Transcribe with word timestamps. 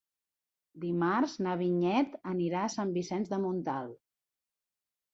Dimarts 0.85 1.35
na 1.49 1.53
Vinyet 1.61 2.17
anirà 2.33 2.65
a 2.71 2.75
Sant 2.79 2.97
Vicenç 2.99 3.33
de 3.37 3.43
Montalt. 3.47 3.99